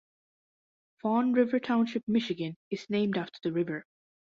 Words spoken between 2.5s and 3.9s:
is named after the river.